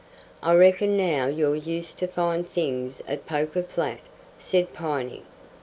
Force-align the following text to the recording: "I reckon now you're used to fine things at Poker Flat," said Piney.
"I 0.41 0.55
reckon 0.55 0.97
now 0.97 1.27
you're 1.27 1.55
used 1.55 1.99
to 1.99 2.07
fine 2.07 2.43
things 2.43 3.03
at 3.07 3.27
Poker 3.27 3.61
Flat," 3.61 3.99
said 4.39 4.73
Piney. 4.73 5.21